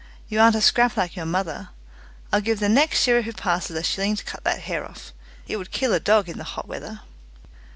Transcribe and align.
You 0.29 0.39
aren't 0.39 0.55
a 0.55 0.61
scrap 0.61 0.97
like 0.97 1.15
your 1.15 1.27
mother. 1.27 1.69
I'll 2.33 2.41
give 2.41 2.59
the 2.59 2.67
next 2.69 3.01
shearer 3.03 3.21
who 3.21 3.33
passes 3.33 3.77
a 3.77 3.83
shilling 3.83 4.15
to 4.15 4.23
cut 4.25 4.43
that 4.45 4.61
hair 4.61 4.83
off. 4.83 5.13
It 5.47 5.57
would 5.57 5.69
kill 5.69 5.93
a 5.93 5.99
dog 5.99 6.27
in 6.27 6.39
the 6.39 6.43
hot 6.43 6.67
weather." 6.67 7.01